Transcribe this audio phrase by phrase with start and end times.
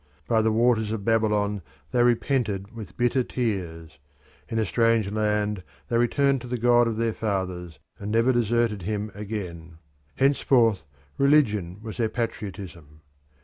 [0.27, 3.99] By the waters of Babylon they repented with bitter tears;
[4.49, 8.81] in a strange land they returned to the god of their fathers and never deserted
[8.81, 9.77] him again.
[10.15, 10.81] Henceforth
[11.19, 13.01] religion was their patriotism.